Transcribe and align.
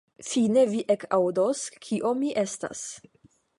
fine 0.27 0.63
vi 0.71 0.79
ekaŭdos, 0.93 1.61
kio 1.89 2.17
mi 2.23 2.35
estas. 2.47 2.85